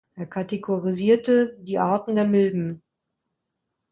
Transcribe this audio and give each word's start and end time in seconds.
Er 0.15 0.25
kategorisierte 0.25 1.55
die 1.61 1.77
Arten 1.77 2.15
der 2.15 2.25
Milben. 2.25 2.81